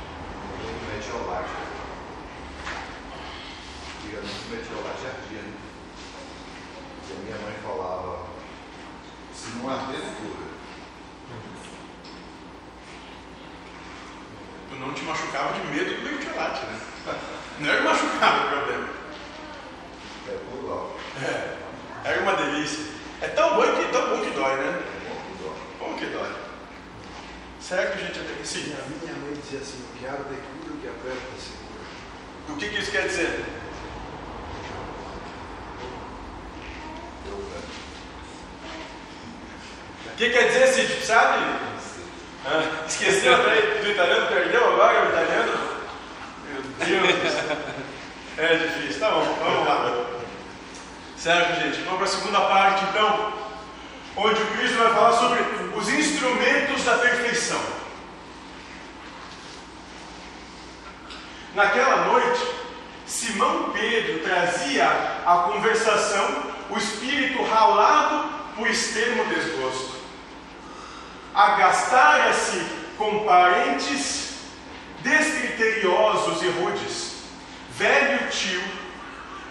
Metiolate 4.49 5.05
ardia, 5.05 5.41
né? 5.41 5.53
E 7.09 7.11
a 7.11 7.15
minha 7.23 7.37
mãe 7.37 7.53
falava, 7.61 8.27
se 9.33 9.49
não 9.57 9.69
arder, 9.69 9.99
cura. 9.99 10.47
Tu 14.69 14.75
não 14.75 14.93
te 14.93 15.03
machucava 15.03 15.53
de 15.53 15.67
medo 15.67 15.95
do 15.95 16.03
mertiolate, 16.03 16.65
né? 16.65 16.79
Não 17.59 17.69
era 17.69 17.81
machucado 17.81 18.45
o 18.45 18.49
problema. 18.49 18.89
É 20.27 20.37
por. 20.51 20.95
É, 21.23 21.57
era 22.03 22.21
uma 22.21 22.35
delícia. 22.35 22.85
É 23.19 23.27
tão 23.29 23.55
bom 23.55 23.63
que, 23.63 23.91
tão 23.91 24.09
bom 24.09 24.23
que 24.23 24.29
dói, 24.29 24.55
né? 24.57 24.67
É 24.67 25.09
bom 25.09 25.15
que 25.25 25.43
dói. 25.43 25.55
Como 25.79 25.97
que 25.97 26.05
dói? 26.05 26.35
Certo, 27.59 27.97
gente? 27.99 28.19
Até 28.19 28.33
que 28.33 28.47
sim. 28.47 28.69
E 28.69 28.73
a 28.73 28.85
minha 28.85 29.13
mãe 29.15 29.33
dizia 29.33 29.59
assim, 29.59 29.83
o 29.83 29.97
que 29.97 30.05
arde 30.05 30.23
cura, 30.23 30.73
o 30.73 30.77
que 30.77 30.87
aperta 30.87 31.19
segura. 31.39 31.67
O 32.49 32.55
que, 32.55 32.69
que 32.69 32.79
isso 32.79 32.91
quer 32.91 33.07
dizer? 33.07 33.45
Eu, 37.25 37.37
né? 37.37 37.61
O 39.99 40.06
que 40.17 40.31
quer 40.31 40.47
dizer, 40.47 40.67
Cid? 40.67 41.05
Sabe? 41.05 41.45
Ah, 42.45 42.63
esqueceu 42.87 43.33
até 43.37 43.61
do 43.81 43.91
italiano? 43.91 44.27
Perdeu 44.27 44.73
agora 44.73 45.05
o 45.05 45.09
italiano? 45.09 45.53
Meu 46.43 46.61
Deus 47.01 47.15
do 47.15 47.29
céu. 47.29 47.57
É 48.37 48.55
difícil. 48.55 48.99
Tá 48.99 49.11
bom, 49.11 49.37
vamos 49.43 49.67
lá. 49.67 50.05
Certo, 51.17 51.61
gente? 51.61 51.81
Vamos 51.81 51.97
para 51.97 52.05
a 52.05 52.09
segunda 52.09 52.41
parte, 52.41 52.83
então, 52.85 53.33
onde 54.15 54.41
o 54.41 54.47
Cristo 54.47 54.77
vai 54.77 54.93
falar 54.93 55.13
sobre 55.13 55.39
os 55.75 55.89
instrumentos 55.89 56.83
da 56.83 56.97
perfeição. 56.97 57.61
Naquela 61.53 62.05
noite, 62.05 62.47
Simão 63.05 63.71
Pedro 63.71 64.19
trazia 64.19 64.87
à 65.25 65.49
conversação 65.51 66.53
o 66.69 66.77
espírito 66.77 67.43
ralado 67.43 68.29
por 68.55 68.67
extremo 68.67 69.25
desgosto. 69.25 69.96
Agastara-se 71.37 72.65
com 72.97 73.19
parentes 73.19 74.39
descriteriosos 75.01 76.41
e 76.41 76.47
rudes. 76.47 77.11
Velho 77.77 78.27
tio 78.31 78.63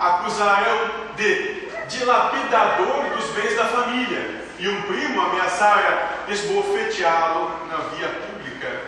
acusarão 0.01 0.91
de 1.15 1.69
dilapidador 1.89 3.05
dos 3.17 3.27
bens 3.27 3.55
da 3.55 3.67
família 3.67 4.43
e 4.59 4.69
um 4.69 4.83
primo 4.83 5.21
ameaçara 5.21 6.25
esbofeteá-lo 6.27 7.69
na 7.69 7.77
via 7.95 8.09
pública. 8.09 8.81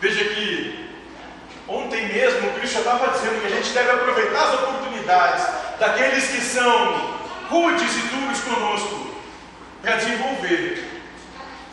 Veja 0.00 0.24
que 0.24 0.90
ontem 1.68 2.08
mesmo 2.08 2.48
o 2.48 2.54
Cristo 2.54 2.78
estava 2.78 3.08
dizendo 3.08 3.38
que 3.42 3.48
a 3.48 3.56
gente 3.56 3.68
deve 3.68 3.90
aproveitar 3.90 4.44
as 4.44 4.54
oportunidades 4.54 5.46
daqueles 5.78 6.26
que 6.28 6.40
são 6.40 7.18
rudes 7.50 7.94
e 7.96 8.00
duros 8.00 8.40
conosco 8.40 9.14
para 9.82 9.96
desenvolver 9.96 10.87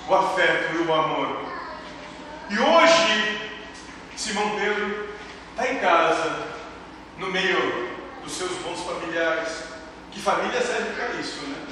o 0.08 0.16
afeto 0.16 0.76
e 0.76 0.78
o 0.80 0.94
amor. 0.94 1.46
E 2.50 2.60
hoje, 2.60 3.52
Simão 4.16 4.56
Pedro 4.56 5.10
está 5.52 5.72
em 5.72 5.80
casa, 5.80 6.48
no 7.18 7.32
meio 7.32 7.90
dos 8.24 8.34
seus 8.34 8.52
bons 8.58 8.82
familiares. 8.82 9.64
Que 10.12 10.22
família 10.22 10.62
serve 10.62 10.94
para 10.94 11.20
isso, 11.20 11.46
né? 11.48 11.66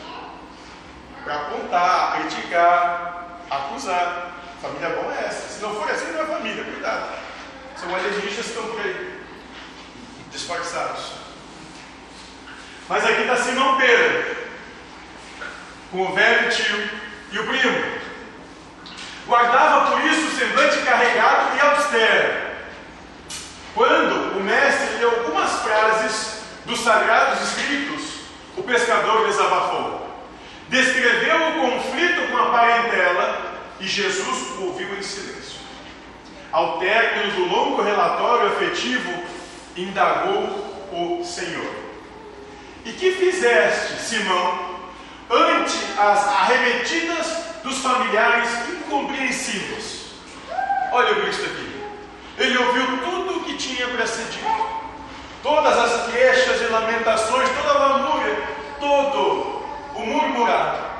Para 1.23 1.35
apontar, 1.35 2.19
criticar, 2.19 3.39
acusar. 3.49 4.31
Família 4.61 4.89
boa 4.89 5.13
é 5.13 5.25
essa. 5.25 5.49
Se 5.49 5.61
não 5.61 5.75
for 5.75 5.89
assim, 5.89 6.11
não 6.11 6.23
é 6.23 6.25
família, 6.25 6.63
cuidado. 6.63 7.13
São 7.77 7.93
alienígenas 7.93 8.33
que 8.33 8.41
estão 8.41 8.77
aí, 8.79 9.21
disfarçados. 10.31 11.13
Mas 12.89 13.05
aqui 13.05 13.21
está 13.21 13.35
Simão 13.37 13.77
Pedro, 13.77 14.35
com 15.91 16.01
o 16.01 16.13
velho 16.13 16.49
tio 16.49 16.89
e 17.31 17.39
o 17.39 17.47
primo. 17.47 18.02
Guardava 19.25 19.91
por 19.91 20.05
isso 20.05 20.27
o 20.27 20.31
semblante 20.31 20.79
carregado 20.79 21.55
e 21.55 21.61
austero. 21.61 22.53
Quando 23.73 24.37
o 24.37 24.43
mestre 24.43 24.97
leu 24.97 25.09
algumas 25.09 25.51
frases 25.61 26.41
dos 26.65 26.79
sagrados 26.81 27.41
escritos, 27.41 28.03
o 28.57 28.63
pescador 28.63 29.25
desabafou. 29.25 30.03
Descreveu 30.69 31.35
o 31.35 31.61
conflito 31.61 32.31
com 32.31 32.37
a 32.37 32.49
parentela 32.49 33.53
e 33.79 33.87
Jesus 33.87 34.57
o 34.57 34.65
ouviu 34.67 34.93
em 34.95 35.01
silêncio. 35.01 35.59
Ao 36.51 36.77
término 36.77 37.31
do 37.33 37.45
longo 37.45 37.81
relatório 37.81 38.47
afetivo, 38.47 39.23
indagou 39.75 40.83
o 40.91 41.23
Senhor: 41.25 41.73
E 42.85 42.91
que 42.91 43.11
fizeste, 43.13 43.99
Simão, 44.01 44.73
ante 45.29 45.77
as 45.97 46.27
arremetidas 46.27 47.27
dos 47.63 47.79
familiares 47.79 48.49
incompreensivos? 48.93 50.03
Olha 50.91 51.13
o 51.13 51.21
Cristo 51.21 51.45
aqui. 51.45 51.83
Ele 52.37 52.57
ouviu 52.57 52.97
tudo 52.99 53.37
o 53.37 53.43
que 53.43 53.57
tinha 53.57 53.87
para 53.87 54.05
ser 54.05 54.25
dito. 54.25 54.83
Todas 55.41 55.77
as 55.77 56.11
queixas 56.11 56.61
e 56.61 56.65
lamentações, 56.65 57.49
toda 57.49 57.69
a 57.69 57.87
lamúria, 57.87 58.47
todo 58.79 59.63
o 59.95 60.05
murmurar. 60.05 60.91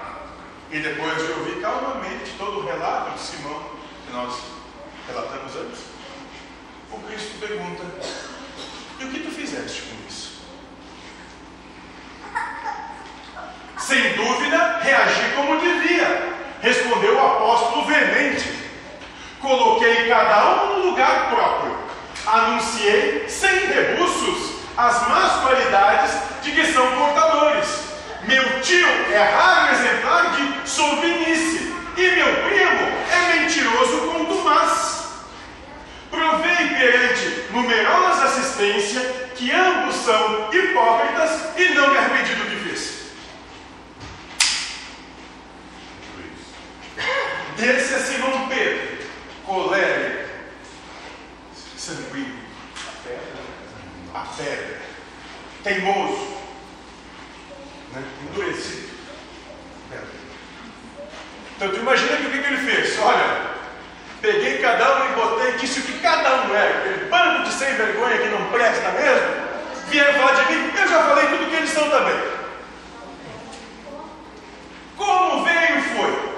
E 0.71 0.79
depois 0.79 1.15
de 1.17 1.31
ouvir 1.31 1.61
calmamente 1.61 2.31
todo 2.37 2.59
o 2.59 2.65
relato 2.65 3.11
de 3.11 3.19
Simão, 3.19 3.63
que 4.05 4.13
nós 4.13 4.33
relatamos 5.07 5.55
antes, 5.55 5.81
o 6.91 6.99
Cristo 7.07 7.39
pergunta: 7.39 7.83
E 8.99 9.05
o 9.05 9.11
que 9.11 9.19
tu 9.19 9.31
fizeste 9.31 9.83
com 9.83 10.07
isso? 10.07 10.41
Sem 13.77 14.13
dúvida, 14.15 14.79
reagi 14.81 15.35
como 15.35 15.59
devia, 15.59 16.42
Coloquei 19.43 20.07
cada 20.07 20.53
um 20.53 20.67
no 20.67 20.85
lugar 20.91 21.29
próprio. 21.29 21.77
Anunciei 22.25 23.27
sem 23.27 23.67
rebuços 23.67 24.53
as 24.77 25.05
más 25.09 25.41
qualidades 25.41 26.11
de 26.41 26.51
que 26.53 26.65
são 26.71 26.89
portadores. 26.95 27.67
Meu 28.25 28.61
tio 28.61 28.87
é 29.11 29.21
raro 29.21 29.73
exemplar 29.73 30.31
de 30.31 30.69
sovinice 30.69 31.75
e 31.97 32.01
meu 32.11 32.33
primo 32.45 32.87
é 33.11 33.35
mentiroso 33.35 33.97
contumaz. 34.13 35.09
Provei 36.09 36.69
perante 36.79 37.51
numerosa 37.51 38.23
assistência 38.23 39.01
que 39.35 39.51
ambos 39.51 39.95
são 39.95 40.53
hipócritas 40.53 41.57
e 41.57 41.65
não 41.73 41.89
me 41.89 41.97
arrependi 41.97 42.33
do 42.35 42.45
que 42.45 42.69
fiz. 42.69 43.03
Esse 47.59 47.99
Simão 48.03 48.47
Pedro 48.47 48.82
colérico, 49.45 50.29
sanguíneo, 51.77 52.39
a 54.13 54.19
pedra, 54.37 54.81
teimoso, 55.63 56.37
né? 57.93 58.03
endurecido. 58.29 58.93
Então 61.55 61.69
tu 61.69 61.79
imagina 61.79 62.17
que 62.17 62.27
o 62.27 62.31
que, 62.31 62.39
que 62.39 62.47
ele 62.47 62.71
fez? 62.71 62.99
Olha, 62.99 63.53
peguei 64.21 64.57
cada 64.57 64.97
um 64.97 65.11
e 65.11 65.15
botei, 65.15 65.51
disse 65.53 65.79
o 65.79 65.83
que 65.83 65.99
cada 65.99 66.43
um 66.43 66.55
é, 66.55 66.67
aquele 66.67 67.05
bando 67.05 67.43
de 67.43 67.53
sem 67.53 67.73
vergonha 67.75 68.17
que 68.17 68.27
não 68.29 68.51
presta 68.51 68.91
mesmo, 68.91 69.27
vieram 69.87 70.13
falar 70.13 70.43
de 70.43 70.53
mim, 70.53 70.71
eu 70.77 70.87
já 70.87 71.03
falei 71.03 71.27
tudo 71.27 71.49
que 71.49 71.55
eles 71.55 71.69
são 71.69 71.89
também. 71.89 72.15
Como 74.97 75.45
veio 75.45 75.81
foi. 75.95 76.33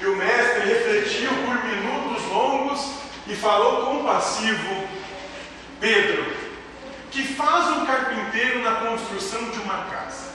E 0.00 0.06
o 0.06 0.16
mestre 0.16 0.68
refletiu 0.68 1.30
por 1.30 1.64
minutos 1.64 2.24
longos 2.30 2.92
e 3.26 3.27
falou 3.38 3.86
compassivo: 3.86 4.88
Pedro, 5.80 6.24
que 7.10 7.22
faz 7.34 7.68
um 7.68 7.86
carpinteiro 7.86 8.62
na 8.62 8.72
construção 8.76 9.48
de 9.50 9.58
uma 9.60 9.84
casa? 9.84 10.28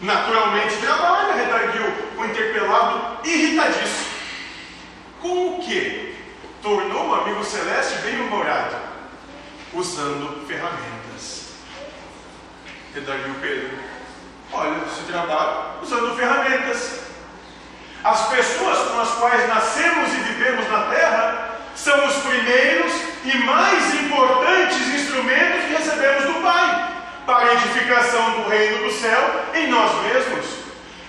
Naturalmente 0.00 0.76
trabalha, 0.78 1.34
redarguiu 1.34 1.84
o 2.18 2.24
interpelado, 2.24 3.18
irritadíssimo. 3.24 4.12
Com 5.20 5.56
o 5.56 5.62
que? 5.62 6.16
Tornou 6.60 7.10
o 7.10 7.14
amigo 7.14 7.44
celeste 7.44 7.98
bem-humorado, 7.98 8.76
usando 9.72 10.46
ferramentas. 10.46 11.50
Redarguiu 12.94 13.34
Pedro. 13.40 13.78
Olha, 14.52 14.80
se 14.88 15.02
trabalha 15.04 15.80
usando 15.82 16.16
ferramentas. 16.16 17.00
As 18.04 18.28
pessoas 18.28 18.90
com 18.90 19.00
as 19.00 19.10
quais 19.12 19.48
nascemos 19.48 20.12
e 20.12 20.16
vivemos 20.16 20.68
na 20.68 20.82
terra 20.86 21.31
são 21.82 22.06
os 22.06 22.14
primeiros 22.14 22.92
e 23.24 23.38
mais 23.38 23.94
importantes 23.94 24.86
instrumentos 24.94 25.64
que 25.64 25.74
recebemos 25.74 26.24
do 26.26 26.40
Pai 26.40 26.92
para 27.26 27.50
a 27.50 27.54
edificação 27.54 28.30
do 28.30 28.48
reino 28.48 28.84
do 28.84 28.92
céu 28.92 29.42
em 29.52 29.66
nós 29.66 29.90
mesmos. 30.04 30.46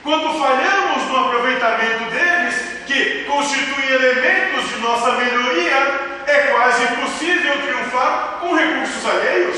Quando 0.02 0.40
falhamos 0.40 1.04
no 1.10 1.26
aproveitamento 1.26 2.06
deles, 2.10 2.56
que 2.88 3.24
constituem 3.26 3.88
elementos 3.88 4.68
de 4.70 4.78
nossa 4.80 5.12
melhoria, 5.12 6.24
é 6.26 6.48
quase 6.52 6.84
impossível 6.86 7.54
triunfar 7.62 8.38
com 8.42 8.56
recursos 8.56 9.06
alheios. 9.06 9.58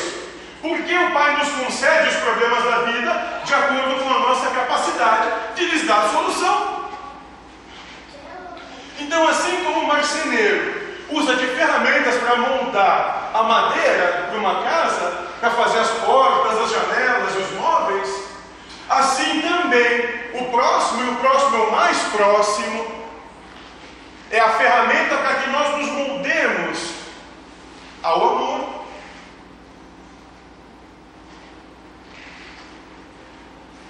Porque 0.62 0.98
o 0.98 1.12
Pai 1.12 1.38
nos 1.38 1.50
concede 1.50 2.10
os 2.10 2.16
problemas 2.16 2.64
da 2.64 2.78
vida 2.92 3.42
de 3.46 3.54
acordo 3.54 4.04
com 4.04 4.10
a 4.10 4.20
nossa 4.20 4.50
capacidade 4.50 5.30
de 5.56 5.66
lhes 5.66 5.88
dar 5.88 6.10
solução. 6.10 6.90
Então, 9.00 9.28
assim 9.30 9.64
como 9.64 9.80
o 9.80 9.88
marceneiro 9.88 10.85
usa 11.10 11.36
de 11.36 11.48
ferramentas 11.48 12.16
para 12.16 12.36
montar 12.36 13.32
a 13.34 13.44
madeira 13.44 14.30
de 14.32 14.38
uma 14.38 14.64
casa, 14.64 15.26
para 15.40 15.52
fazer 15.52 15.80
as 15.80 15.90
portas, 15.90 16.60
as 16.60 16.72
janelas 16.72 17.36
e 17.36 17.38
os 17.40 17.52
móveis, 17.60 18.24
assim 18.90 19.42
também 19.42 20.26
o 20.34 20.52
próximo 20.52 21.04
e 21.04 21.10
o 21.10 21.16
próximo 21.18 21.58
é 21.58 21.60
o 21.60 21.72
mais 21.72 21.98
próximo 22.16 23.06
é 24.32 24.40
a 24.40 24.50
ferramenta 24.58 25.18
para 25.18 25.36
que 25.36 25.50
nós 25.50 25.78
nos 25.78 25.88
moldemos 25.92 26.90
ao 28.04 28.30
amor. 28.30 28.86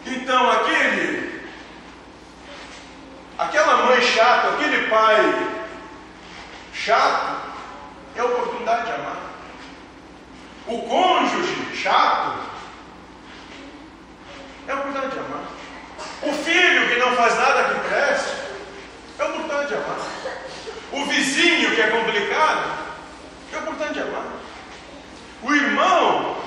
Então, 0.06 0.52
aquele, 0.52 1.50
aquela 3.38 3.86
mãe 3.86 4.02
chata, 4.02 4.50
aquele 4.50 4.88
pai 4.88 5.66
chato, 6.74 7.42
é 8.16 8.20
a 8.20 8.26
oportunidade 8.26 8.86
de 8.86 8.92
amar. 8.92 9.18
O 10.68 10.82
cônjuge 10.84 11.76
chato 11.76 12.40
é 14.68 14.72
a 14.72 14.76
oportunidade 14.76 15.14
de 15.14 15.20
amar. 15.20 15.44
O 16.22 16.34
filho 16.34 16.88
que 16.88 16.96
não 16.98 17.16
faz 17.16 17.36
nada 17.36 17.74
que 17.74 17.88
preste 17.88 18.46
é 19.18 19.24
a 19.24 19.26
oportunidade 19.28 19.68
de 19.68 19.76
amar. 19.76 19.98
O 20.92 21.06
vizinho 21.06 21.76
que 21.76 21.82
é 21.82 21.88
complicado 21.88 22.86
é 23.52 23.56
a 23.56 23.60
oportunidade 23.60 23.94
de 23.94 24.02
amar. 24.02 24.26
O 25.44 25.54
irmão 25.54 26.38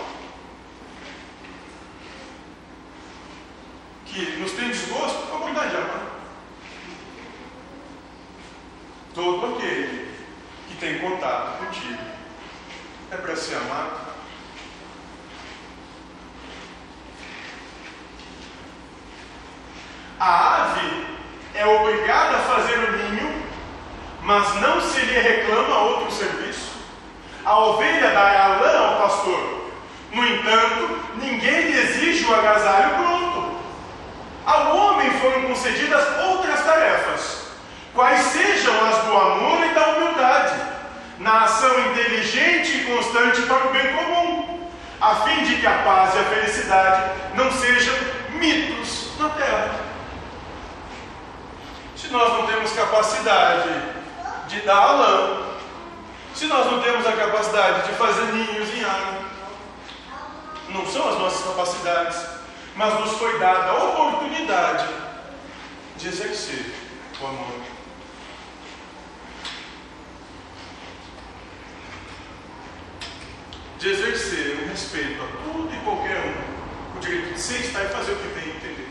que 4.07 4.37
nos 4.38 4.52
tem 4.52 4.68
desgosto 4.68 5.18
é 5.18 5.33
a 5.33 5.37
oportunidade 5.37 5.70
de 5.70 5.76
amar. 5.76 6.07
Todo 9.14 9.57
aquele 9.57 10.14
que 10.68 10.76
tem 10.76 10.98
contato 10.98 11.59
contigo 11.59 12.02
é 13.11 13.16
para 13.16 13.37
ser 13.37 13.57
amado. 13.57 14.09
A 20.20 20.64
ave 20.64 21.18
é 21.54 21.66
obrigada 21.66 22.37
a 22.37 22.40
fazer 22.40 22.78
o 22.78 22.92
ninho, 22.96 23.42
mas 24.28 24.54
não 24.56 24.78
se 24.78 25.00
lhe 25.00 25.18
reclama 25.18 25.78
outro 25.84 26.12
serviço. 26.12 26.72
A 27.46 27.60
ovelha 27.60 28.10
dá 28.10 28.44
a 28.44 28.48
lã 28.60 28.78
ao 28.78 28.96
pastor. 29.00 29.70
No 30.12 30.22
entanto, 30.22 31.00
ninguém 31.14 31.62
lhe 31.62 31.78
exige 31.78 32.26
o 32.26 32.34
agasalho 32.34 32.96
pronto. 32.96 33.56
Ao 34.44 34.76
homem 34.76 35.10
foram 35.12 35.44
concedidas 35.44 36.04
outras 36.26 36.62
tarefas, 36.62 37.52
quais 37.94 38.20
sejam 38.20 38.74
as 38.86 38.98
do 39.04 39.16
amor 39.16 39.64
e 39.64 39.72
da 39.72 39.88
humildade, 39.92 40.60
na 41.18 41.44
ação 41.44 41.80
inteligente 41.90 42.76
e 42.76 42.84
constante 42.84 43.40
para 43.42 43.66
o 43.66 43.70
bem 43.70 43.96
comum, 43.96 44.68
a 45.00 45.14
fim 45.24 45.42
de 45.44 45.56
que 45.56 45.66
a 45.66 45.78
paz 45.78 46.14
e 46.14 46.18
a 46.18 46.24
felicidade 46.24 47.12
não 47.34 47.50
sejam 47.50 47.94
mitos 48.32 49.08
na 49.18 49.30
terra. 49.30 49.74
Se 51.96 52.08
nós 52.08 52.30
não 52.34 52.46
temos 52.46 52.72
capacidade 52.72 53.96
de 54.48 54.61
dar 54.62 54.82
a 54.82 54.92
lã, 54.92 55.48
se 56.34 56.46
nós 56.46 56.70
não 56.70 56.82
temos 56.82 57.06
a 57.06 57.12
capacidade 57.12 57.88
de 57.88 57.96
fazer 57.96 58.32
ninhos 58.32 58.74
em 58.74 58.82
água, 58.82 59.28
não 60.70 60.87
são 60.87 61.08
as 61.08 61.18
nossas 61.18 61.46
capacidades, 61.46 62.18
mas 62.74 63.00
nos 63.00 63.18
foi 63.18 63.38
dada 63.38 63.70
a 63.70 63.84
oportunidade 63.84 64.88
de 65.96 66.08
exercer 66.08 66.72
o 67.20 67.26
amor. 67.26 67.61
De 73.78 73.88
exercer 73.90 74.61
o 74.62 74.68
respeito 74.68 75.22
a 75.22 75.26
tudo 75.44 75.74
e 75.74 75.78
qualquer 75.84 76.18
um, 76.24 76.96
o 76.96 77.00
direito 77.00 77.34
de 77.34 77.40
ser, 77.40 77.61
estar 77.61 77.84
e 77.84 77.88
fazer 77.88 78.12
o 78.12 78.16
que 78.16 78.28
tem 78.28 78.48
e 78.48 78.56
entender. 78.56 78.88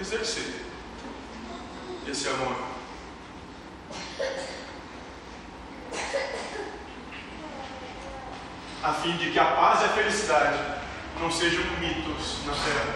exercer 0.00 0.64
esse 2.06 2.28
amor. 2.28 2.73
A 8.82 8.92
fim 8.92 9.16
de 9.16 9.30
que 9.30 9.38
a 9.38 9.44
paz 9.44 9.80
e 9.80 9.84
a 9.84 9.88
felicidade 9.88 10.58
não 11.20 11.30
sejam 11.30 11.64
mitos 11.80 12.44
na 12.46 12.52
terra. 12.52 12.94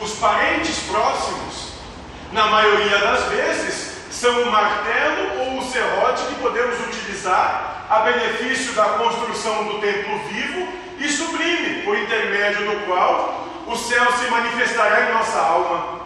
Os 0.00 0.14
parentes 0.14 0.80
próximos, 0.90 1.72
na 2.32 2.46
maioria 2.46 2.98
das 2.98 3.24
vezes, 3.26 3.92
são 4.10 4.42
o 4.42 4.50
martelo 4.50 5.40
ou 5.40 5.58
o 5.58 5.64
serrote 5.70 6.26
que 6.26 6.34
podemos 6.36 6.80
utilizar 6.80 7.86
a 7.88 8.00
benefício 8.00 8.72
da 8.72 8.84
construção 8.84 9.64
do 9.64 9.80
templo 9.80 10.18
vivo 10.28 10.68
e 10.98 11.08
sublime, 11.08 11.82
por 11.82 11.96
intermédio 11.96 12.70
do 12.70 12.86
qual 12.86 13.46
o 13.66 13.76
céu 13.76 14.10
se 14.12 14.30
manifestará 14.30 15.10
em 15.10 15.14
nossa 15.14 15.38
alma. 15.38 16.01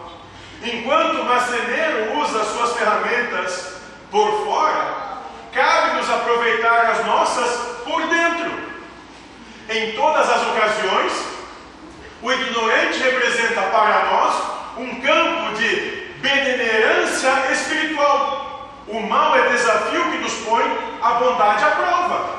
Enquanto 0.63 1.21
o 1.21 1.25
marceneiro 1.25 2.17
usa 2.19 2.41
as 2.41 2.47
suas 2.47 2.77
ferramentas 2.77 3.73
por 4.09 4.45
fora, 4.45 5.19
cabe-nos 5.53 6.09
aproveitar 6.09 6.91
as 6.91 7.05
nossas 7.05 7.77
por 7.83 8.01
dentro. 8.07 8.51
Em 9.69 9.91
todas 9.95 10.29
as 10.29 10.41
ocasiões, 10.47 11.13
o 12.21 12.31
ignorante 12.31 12.97
representa 12.99 13.61
para 13.61 14.05
nós 14.05 14.35
um 14.77 15.01
campo 15.01 15.55
de 15.57 16.11
benemerência 16.21 17.51
espiritual. 17.51 18.71
O 18.87 18.99
mal 19.01 19.35
é 19.35 19.49
desafio 19.49 20.11
que 20.11 20.17
nos 20.17 20.33
põe 20.45 20.63
a 21.01 21.11
bondade 21.11 21.63
à 21.63 21.71
prova. 21.71 22.37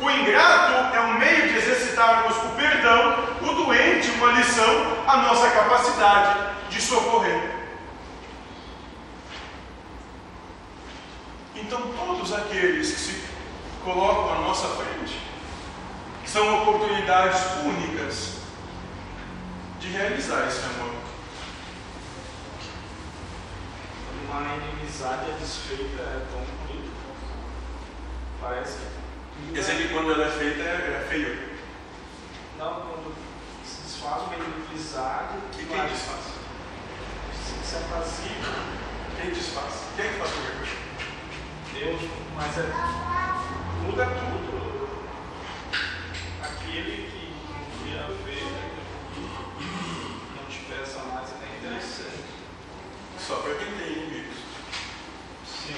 O 0.00 0.10
ingrato 0.10 0.96
é 0.96 1.00
um 1.00 1.18
meio 1.18 1.48
de 1.48 1.58
exercitarmos 1.58 2.34
o 2.36 2.48
perdão, 2.56 3.16
o 3.42 3.52
doente, 3.64 4.10
uma 4.12 4.32
lição, 4.32 4.96
a 5.06 5.16
nossa 5.18 5.50
capacidade 5.50 6.38
de 6.70 6.80
socorrer. 6.80 7.59
Então, 11.62 11.92
todos 11.92 12.32
aqueles 12.32 12.90
que 12.92 13.00
se 13.00 13.24
colocam 13.84 14.34
à 14.34 14.40
nossa 14.40 14.68
frente 14.68 15.20
são 16.26 16.62
oportunidades 16.62 17.40
únicas 17.64 18.38
de 19.78 19.88
realizar 19.88 20.46
esse 20.46 20.64
amor. 20.64 20.94
Uma 24.28 24.54
inimizade 24.54 25.30
a 25.30 25.34
desfeita 25.34 26.02
é 26.02 26.26
tão 26.30 26.40
bonito. 26.40 26.90
Parece 28.40 28.78
que. 28.78 29.52
Quer 29.52 29.60
dizer 29.60 29.76
que 29.76 29.92
quando 29.92 30.12
ela 30.12 30.26
é 30.26 30.30
feita 30.30 30.62
é, 30.62 31.02
é 31.02 31.08
feio. 31.08 31.50
Não, 32.58 32.74
quando 32.74 33.14
se 33.64 33.82
desfaz 33.82 34.22
uma 34.22 34.34
inimizade. 34.34 35.34
E 35.58 35.64
quem 35.64 35.86
desfaz? 35.88 36.20
Se, 37.34 37.68
se 37.68 37.76
apazigua. 37.76 38.54
Quem 39.20 39.30
desfaz? 39.30 39.84
Quem 39.96 40.12
faz 40.12 40.30
qualquer 40.30 40.56
coisa? 40.58 40.79
Deus, 41.80 41.98
mas 42.36 42.58
é, 42.58 42.66
muda 43.86 44.04
tudo. 44.04 44.90
Aquele 46.42 47.08
que 47.10 47.32
um 47.56 47.88
dia 47.88 48.06
vê 48.26 48.42
não 50.36 50.44
te 50.44 50.58
peça 50.64 50.98
mais 51.10 51.30
nem 51.40 51.56
interessante. 51.58 52.22
Só 53.18 53.36
para 53.36 53.54
quem 53.54 53.72
tem 53.78 53.92
inimigos. 53.94 54.36
Sim. 55.46 55.74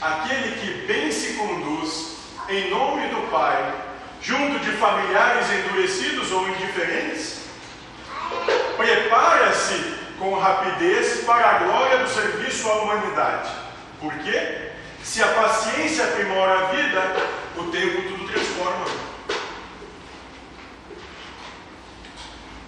Aquele 0.00 0.60
que 0.60 0.86
bem 0.86 1.10
se 1.10 1.32
conduz 1.32 2.18
em 2.48 2.70
nome 2.70 3.08
do 3.08 3.28
Pai, 3.28 3.74
junto 4.22 4.60
de 4.60 4.70
familiares 4.76 5.50
endurecidos 5.50 6.30
ou 6.30 6.48
indiferentes, 6.48 7.40
prepara-se 8.76 9.98
com 10.18 10.34
rapidez 10.34 11.24
para 11.24 11.48
a 11.48 11.58
glória 11.60 11.98
do 11.98 12.08
serviço 12.08 12.68
à 12.68 12.74
humanidade. 12.74 13.50
Por 14.00 14.12
quê? 14.18 14.70
Se 15.02 15.22
a 15.22 15.28
paciência 15.28 16.04
aprimora 16.04 16.58
a 16.58 16.64
vida, 16.66 17.16
o 17.56 17.64
tempo 17.64 18.02
tudo 18.02 18.32
transforma. 18.32 18.86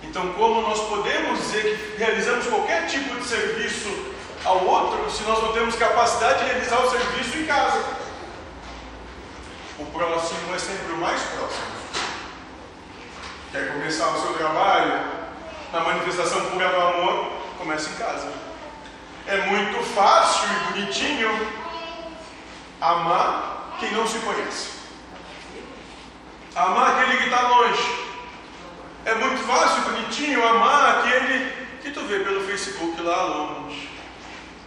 Então, 0.03 0.33
como 0.33 0.63
nós 0.63 0.81
podemos 0.89 1.39
dizer 1.39 1.77
que 1.77 1.99
realizamos 1.99 2.47
qualquer 2.47 2.87
tipo 2.87 3.15
de 3.15 3.25
serviço 3.25 4.15
ao 4.45 4.65
outro 4.65 5.11
se 5.11 5.23
nós 5.25 5.43
não 5.43 5.53
temos 5.53 5.77
capacidade 5.77 6.41
de 6.41 6.45
realizar 6.47 6.81
o 6.81 6.91
serviço 6.91 7.39
em 7.39 7.47
casa? 7.47 7.85
O 9.79 9.85
próximo 9.87 10.55
é 10.55 10.59
sempre 10.59 10.93
o 10.93 10.97
mais 10.99 11.21
próximo. 11.23 11.81
Quer 13.53 13.73
começar 13.73 14.09
o 14.09 14.21
seu 14.21 14.35
trabalho 14.35 15.01
na 15.73 15.81
manifestação 15.81 16.47
pura 16.47 16.69
do 16.69 16.81
amor? 16.81 17.40
Começa 17.61 17.91
em 17.91 17.95
casa. 17.97 18.33
É 19.27 19.37
muito 19.43 19.85
fácil 19.95 20.49
e 20.49 20.73
bonitinho 20.73 21.29
amar 22.81 23.77
quem 23.79 23.93
não 23.93 24.09
se 24.09 24.19
conhece. 24.21 24.71
Amar 26.57 26.93
aquele 26.93 27.19
que 27.19 27.25
está 27.25 27.43
longe. 27.49 28.11
É 29.05 29.15
muito 29.15 29.47
fácil 29.47 29.83
e 29.83 29.91
bonitinho 29.91 30.49
amar 30.49 31.01
aquele 31.01 31.53
que 31.83 31.91
tu 31.91 32.01
vê 32.07 32.21
pelo 32.21 32.47
Facebook 32.47 32.99
lá 33.03 33.25
longe, 33.25 33.91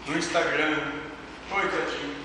no 0.05 0.15
Instagram. 0.15 0.77
Oi, 1.51 1.67
Tatinho. 1.69 2.15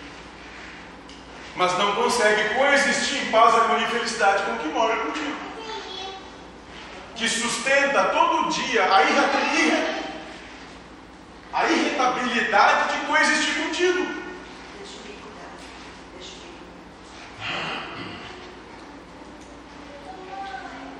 Mas 1.56 1.78
não 1.78 1.94
consegue 1.94 2.54
coexistir 2.56 3.22
em 3.22 3.30
paz, 3.30 3.54
harmonia 3.54 3.86
e 3.86 3.90
felicidade 3.90 4.42
com 4.42 4.52
o 4.52 4.58
que 4.58 4.68
mora 4.68 4.96
contigo. 4.96 5.36
Que 7.16 7.26
sustenta 7.26 8.04
todo 8.04 8.50
dia 8.50 8.84
a, 8.84 9.02
irra, 9.02 9.28
a 11.52 11.68
irritabilidade 11.70 12.92
de 12.92 13.06
coexistir 13.06 13.54
contigo. 13.62 14.06
Deixa 14.78 14.98
bico. 15.04 15.28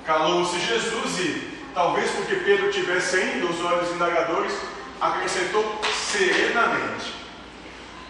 Calou-se 0.07 0.59
Jesus 0.61 1.19
e, 1.21 1.59
talvez 1.75 2.11
porque 2.13 2.37
Pedro 2.37 2.73
tivesse 2.73 3.17
ainda 3.17 3.47
os 3.47 3.61
olhos 3.63 3.91
indagadores, 3.93 4.55
acrescentou 5.01 5.81
serenamente: 6.11 7.15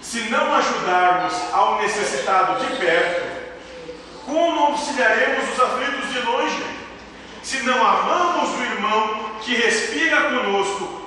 Se 0.01 0.21
não 0.31 0.55
ajudarmos 0.55 1.35
ao 1.53 1.83
necessitado 1.83 2.65
de 2.65 2.77
perto, 2.77 3.39
como 4.25 4.61
auxiliaremos 4.67 5.53
os 5.53 5.61
aflitos 5.61 6.13
de 6.13 6.21
longe? 6.21 6.79
Se 7.43 7.63
não 7.63 7.87
amamos 7.87 8.51
o 8.59 8.63
irmão 8.63 9.31
que 9.41 9.55
respira 9.55 10.25
conosco 10.25 10.98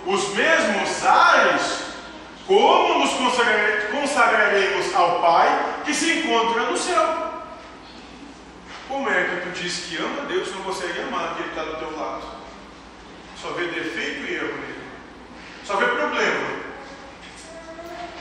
como 2.52 3.00
nos 3.00 3.14
consagra- 3.14 3.88
consagraremos 3.92 4.94
ao 4.94 5.22
Pai 5.22 5.82
que 5.86 5.94
se 5.94 6.20
encontra 6.20 6.64
no 6.64 6.78
céu? 6.78 7.32
Como 8.90 9.10
é 9.10 9.24
que 9.24 9.36
tu 9.50 9.50
diz 9.62 9.86
que 9.88 9.96
ama 9.96 10.24
Deus 10.26 10.50
e 10.50 10.52
não 10.52 10.64
consegue 10.64 11.00
amar 11.00 11.36
que 11.36 11.44
está 11.44 11.64
do 11.64 11.78
teu 11.78 11.98
lado? 11.98 12.24
Só 13.42 13.52
vê 13.52 13.68
defeito 13.68 14.30
e 14.30 14.36
erro 14.36 14.48
nele. 14.48 14.82
Só 15.66 15.78
vê 15.78 15.86
problema 15.86 16.50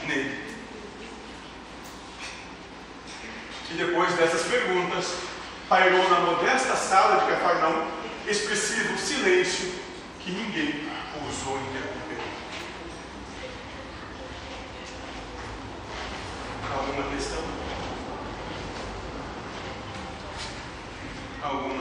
nele. 0.06 0.44
E 3.70 3.74
depois 3.74 4.14
dessas 4.14 4.42
perguntas, 4.42 5.12
pairou 5.68 6.08
na 6.08 6.20
modesta 6.20 6.76
sala 6.76 7.20
de 7.20 7.32
Cafarnaum 7.32 7.84
expressivo 8.28 8.96
silêncio 8.96 9.72
que 10.20 10.30
ninguém 10.30 10.88
ousou 11.24 11.56
interromper. 11.58 11.99
Alguma 16.72 17.02
questão? 17.10 17.42
Alguma 21.42 21.79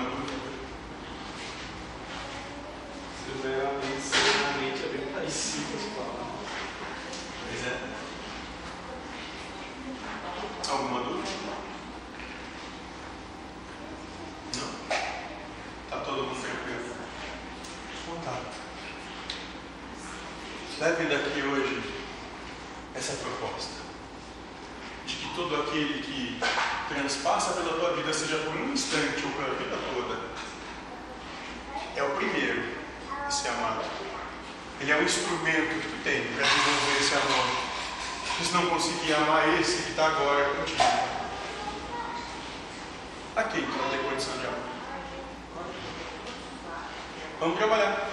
amar 39.13 39.60
esse 39.60 39.84
que 39.84 39.89
está 39.91 40.08
agora 40.08 40.45
contigo. 40.56 40.84
Aqui, 43.36 43.62
que 43.62 43.78
não 43.78 43.89
tem 43.89 44.04
condição 44.04 44.38
de 44.38 44.48
amar? 44.48 44.60
Vamos 47.39 47.58
trabalhar. 47.58 48.09